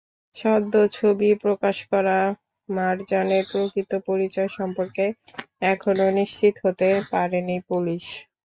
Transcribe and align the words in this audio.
সদ্য 0.35 0.73
ছবি 0.91 1.29
প্রকাশ 1.43 1.77
করা 1.91 2.17
মারজানের 2.69 3.43
প্রকৃত 3.51 3.91
পরিচয় 4.07 4.49
সম্পর্কে 4.57 5.05
এখনো 5.67 6.05
নিশ্চিত 6.19 6.55
হতে 6.63 6.89
পারেনি 7.11 7.57
পুলিশ। 7.69 8.05